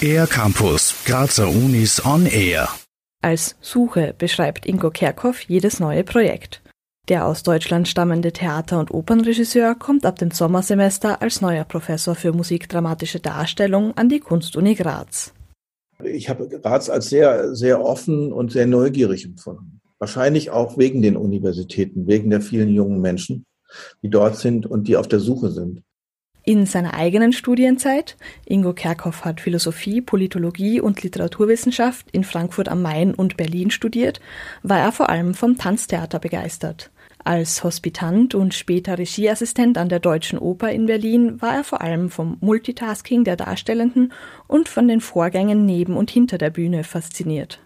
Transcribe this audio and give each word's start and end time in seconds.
Air 0.00 0.26
Campus, 0.26 0.94
Grazer 1.04 1.48
Unis 1.48 2.04
on 2.04 2.26
Air. 2.26 2.68
Als 3.22 3.56
Suche 3.60 4.14
beschreibt 4.16 4.66
Ingo 4.66 4.90
Kerkhoff 4.90 5.40
jedes 5.40 5.80
neue 5.80 6.04
Projekt. 6.04 6.62
Der 7.08 7.26
aus 7.26 7.42
Deutschland 7.42 7.88
stammende 7.88 8.32
Theater- 8.32 8.78
und 8.78 8.92
Opernregisseur 8.92 9.74
kommt 9.74 10.06
ab 10.06 10.18
dem 10.18 10.30
Sommersemester 10.30 11.22
als 11.22 11.40
neuer 11.40 11.64
Professor 11.64 12.14
für 12.14 12.32
musikdramatische 12.32 13.20
Darstellung 13.20 13.96
an 13.96 14.08
die 14.08 14.20
Kunstuni 14.20 14.74
Graz. 14.74 15.32
Ich 16.04 16.28
habe 16.28 16.48
Graz 16.48 16.88
als 16.88 17.08
sehr, 17.08 17.54
sehr 17.54 17.82
offen 17.82 18.32
und 18.32 18.52
sehr 18.52 18.66
neugierig 18.66 19.24
empfunden. 19.24 19.80
Wahrscheinlich 19.98 20.50
auch 20.50 20.78
wegen 20.78 21.02
den 21.02 21.16
Universitäten, 21.16 22.06
wegen 22.06 22.30
der 22.30 22.40
vielen 22.40 22.68
jungen 22.68 23.00
Menschen, 23.00 23.46
die 24.02 24.10
dort 24.10 24.36
sind 24.36 24.66
und 24.66 24.88
die 24.88 24.96
auf 24.96 25.08
der 25.08 25.20
Suche 25.20 25.50
sind 25.50 25.82
in 26.46 26.64
seiner 26.64 26.94
eigenen 26.94 27.34
Studienzeit. 27.34 28.16
Ingo 28.46 28.72
Kerkhoff 28.72 29.24
hat 29.24 29.42
Philosophie, 29.42 30.00
Politologie 30.00 30.80
und 30.80 31.02
Literaturwissenschaft 31.02 32.06
in 32.12 32.24
Frankfurt 32.24 32.68
am 32.68 32.80
Main 32.80 33.12
und 33.12 33.36
Berlin 33.36 33.70
studiert, 33.70 34.20
war 34.62 34.78
er 34.78 34.92
vor 34.92 35.10
allem 35.10 35.34
vom 35.34 35.58
Tanztheater 35.58 36.20
begeistert. 36.20 36.90
Als 37.24 37.64
Hospitant 37.64 38.36
und 38.36 38.54
später 38.54 38.96
Regieassistent 38.96 39.76
an 39.76 39.88
der 39.88 39.98
Deutschen 39.98 40.38
Oper 40.38 40.70
in 40.70 40.86
Berlin 40.86 41.42
war 41.42 41.56
er 41.56 41.64
vor 41.64 41.82
allem 41.82 42.08
vom 42.08 42.36
Multitasking 42.40 43.24
der 43.24 43.34
Darstellenden 43.34 44.12
und 44.46 44.68
von 44.68 44.86
den 44.86 45.00
Vorgängen 45.00 45.66
neben 45.66 45.96
und 45.96 46.12
hinter 46.12 46.38
der 46.38 46.50
Bühne 46.50 46.84
fasziniert. 46.84 47.58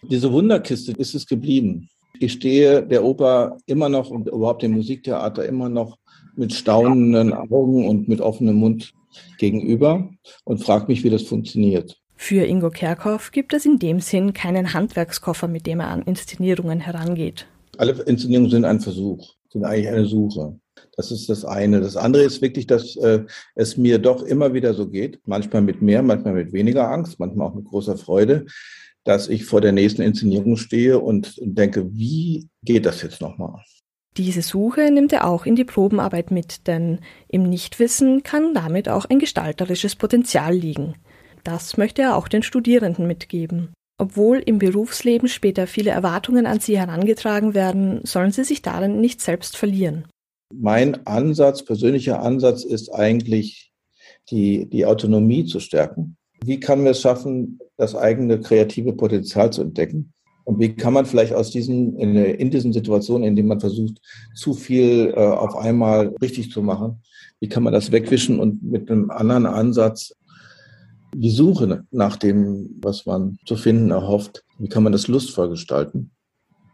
Diese 0.00 0.32
Wunderkiste 0.32 0.92
ist 0.92 1.14
es 1.14 1.26
geblieben. 1.26 1.90
Ich 2.18 2.32
stehe 2.32 2.82
der 2.82 3.04
Oper 3.04 3.58
immer 3.66 3.88
noch 3.88 4.10
und 4.10 4.28
überhaupt 4.28 4.62
dem 4.62 4.72
Musiktheater 4.72 5.44
immer 5.44 5.68
noch 5.68 5.98
mit 6.36 6.52
staunenden 6.52 7.32
Augen 7.32 7.88
und 7.88 8.08
mit 8.08 8.20
offenem 8.20 8.56
Mund 8.56 8.92
gegenüber 9.38 10.08
und 10.44 10.62
fragt 10.62 10.88
mich, 10.88 11.04
wie 11.04 11.10
das 11.10 11.22
funktioniert. 11.22 11.98
Für 12.16 12.46
Ingo 12.46 12.70
Kerkhoff 12.70 13.32
gibt 13.32 13.52
es 13.52 13.66
in 13.66 13.78
dem 13.78 14.00
Sinn 14.00 14.32
keinen 14.32 14.72
Handwerkskoffer, 14.72 15.48
mit 15.48 15.66
dem 15.66 15.80
er 15.80 15.88
an 15.88 16.02
Inszenierungen 16.02 16.80
herangeht. 16.80 17.46
Alle 17.78 18.00
Inszenierungen 18.02 18.50
sind 18.50 18.64
ein 18.64 18.80
Versuch, 18.80 19.34
sind 19.50 19.64
eigentlich 19.64 19.88
eine 19.88 20.06
Suche. 20.06 20.56
Das 20.96 21.10
ist 21.10 21.28
das 21.28 21.44
eine. 21.44 21.80
Das 21.80 21.96
andere 21.96 22.22
ist 22.22 22.40
wirklich, 22.40 22.66
dass 22.66 22.96
äh, 22.96 23.24
es 23.54 23.76
mir 23.76 23.98
doch 23.98 24.22
immer 24.22 24.54
wieder 24.54 24.74
so 24.74 24.88
geht, 24.88 25.20
manchmal 25.26 25.62
mit 25.62 25.82
mehr, 25.82 26.02
manchmal 26.02 26.34
mit 26.34 26.52
weniger 26.52 26.90
Angst, 26.90 27.18
manchmal 27.18 27.48
auch 27.48 27.54
mit 27.54 27.64
großer 27.64 27.96
Freude, 27.96 28.46
dass 29.04 29.28
ich 29.28 29.44
vor 29.44 29.60
der 29.60 29.72
nächsten 29.72 30.02
Inszenierung 30.02 30.56
stehe 30.56 30.98
und 30.98 31.34
denke, 31.42 31.92
wie 31.92 32.48
geht 32.62 32.86
das 32.86 33.02
jetzt 33.02 33.20
nochmal? 33.20 33.62
Diese 34.16 34.42
Suche 34.42 34.90
nimmt 34.90 35.12
er 35.12 35.26
auch 35.26 35.46
in 35.46 35.56
die 35.56 35.64
Probenarbeit 35.64 36.30
mit, 36.30 36.66
denn 36.66 37.00
im 37.28 37.44
Nichtwissen 37.44 38.22
kann 38.22 38.52
damit 38.52 38.88
auch 38.88 39.06
ein 39.06 39.18
gestalterisches 39.18 39.96
Potenzial 39.96 40.54
liegen. 40.54 40.96
Das 41.44 41.76
möchte 41.78 42.02
er 42.02 42.16
auch 42.16 42.28
den 42.28 42.42
Studierenden 42.42 43.06
mitgeben. 43.06 43.72
Obwohl 43.98 44.38
im 44.38 44.58
Berufsleben 44.58 45.28
später 45.28 45.66
viele 45.66 45.90
Erwartungen 45.90 46.46
an 46.46 46.60
sie 46.60 46.78
herangetragen 46.78 47.54
werden, 47.54 48.00
sollen 48.04 48.32
sie 48.32 48.44
sich 48.44 48.60
darin 48.60 49.00
nicht 49.00 49.20
selbst 49.20 49.56
verlieren. 49.56 50.06
Mein 50.54 51.06
Ansatz, 51.06 51.64
persönlicher 51.64 52.20
Ansatz 52.20 52.64
ist 52.64 52.90
eigentlich, 52.90 53.72
die, 54.30 54.68
die 54.68 54.86
Autonomie 54.86 55.46
zu 55.46 55.58
stärken. 55.60 56.16
Wie 56.44 56.60
kann 56.60 56.80
man 56.80 56.88
es 56.88 57.00
schaffen, 57.00 57.58
das 57.76 57.94
eigene 57.94 58.40
kreative 58.40 58.92
Potenzial 58.92 59.52
zu 59.52 59.62
entdecken? 59.62 60.12
Und 60.44 60.58
wie 60.58 60.74
kann 60.74 60.92
man 60.92 61.06
vielleicht 61.06 61.34
aus 61.34 61.50
diesen, 61.50 61.96
in, 61.98 62.16
in 62.16 62.50
diesen 62.50 62.72
Situationen, 62.72 63.28
in 63.28 63.36
denen 63.36 63.48
man 63.48 63.60
versucht, 63.60 64.00
zu 64.34 64.54
viel 64.54 65.12
äh, 65.16 65.20
auf 65.20 65.56
einmal 65.56 66.14
richtig 66.20 66.50
zu 66.50 66.62
machen, 66.62 67.02
wie 67.40 67.48
kann 67.48 67.62
man 67.62 67.72
das 67.72 67.92
wegwischen 67.92 68.40
und 68.40 68.62
mit 68.62 68.90
einem 68.90 69.10
anderen 69.10 69.46
Ansatz 69.46 70.14
die 71.14 71.30
Suche 71.30 71.84
nach 71.90 72.16
dem, 72.16 72.70
was 72.80 73.06
man 73.06 73.38
zu 73.46 73.56
finden 73.56 73.90
erhofft, 73.90 74.44
wie 74.58 74.68
kann 74.68 74.82
man 74.82 74.92
das 74.92 75.08
lustvoll 75.08 75.50
gestalten? 75.50 76.10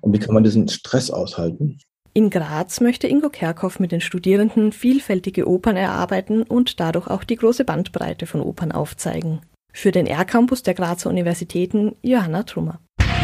Und 0.00 0.12
wie 0.12 0.18
kann 0.18 0.34
man 0.34 0.44
diesen 0.44 0.68
Stress 0.68 1.10
aushalten? 1.10 1.78
In 2.14 2.30
Graz 2.30 2.80
möchte 2.80 3.06
Ingo 3.06 3.30
Kerkhoff 3.30 3.80
mit 3.80 3.92
den 3.92 4.00
Studierenden 4.00 4.72
vielfältige 4.72 5.48
Opern 5.48 5.76
erarbeiten 5.76 6.42
und 6.42 6.80
dadurch 6.80 7.08
auch 7.08 7.24
die 7.24 7.36
große 7.36 7.64
Bandbreite 7.64 8.26
von 8.26 8.40
Opern 8.40 8.72
aufzeigen. 8.72 9.40
Für 9.72 9.90
den 9.90 10.06
R-Campus 10.06 10.62
der 10.62 10.74
Grazer 10.74 11.10
Universitäten 11.10 11.96
Johanna 12.02 12.42
Trummer. 12.42 12.80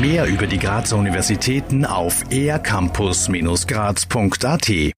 Mehr 0.00 0.26
über 0.26 0.46
die 0.46 0.58
Grazer 0.58 0.96
Universitäten 0.96 1.84
auf 1.84 2.24
ercampus-graz.at 2.30 4.68